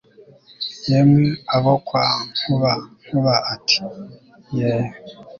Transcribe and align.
Yemwe 0.89 1.25
abo 1.55 1.73
kwa 1.87 2.05
Nkuba 2.35 2.71
Nkuba 3.03 3.33
ati 3.53 3.81
«yee 4.57 4.87